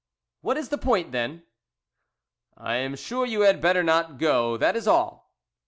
[0.41, 1.43] "What is the point then?"
[2.57, 5.31] "I am sure you had better not go, that is all!"